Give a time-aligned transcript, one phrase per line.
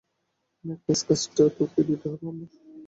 [0.65, 2.49] Magnus, কাজটা তোকেই দিতে হবে আমার।